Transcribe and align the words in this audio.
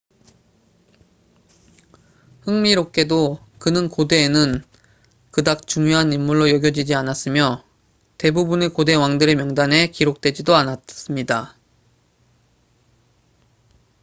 흥미롭게도 2.45 3.37
그는 3.59 3.87
고대에는 3.87 4.63
그닥 5.29 5.67
중요한 5.67 6.11
인물로 6.11 6.49
여겨지지 6.49 6.95
않았으며 6.95 7.63
대부분의 8.17 8.69
고대 8.69 8.95
왕들의 8.95 9.35
명단에 9.35 9.91
기록되지도 9.91 10.55
않았습니다 10.55 11.55